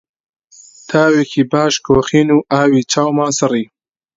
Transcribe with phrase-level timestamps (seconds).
[0.89, 3.65] تاوێکی باش کۆخین و ئاوی چاومان سڕی